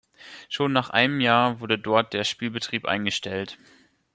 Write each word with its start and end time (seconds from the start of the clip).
Schon 0.49 0.73
nach 0.73 0.89
einem 0.89 1.21
Jahr 1.21 1.59
wurde 1.59 1.77
dort 1.77 2.13
der 2.13 2.23
Spielbetrieb 2.23 2.85
eingestellt. 2.87 3.59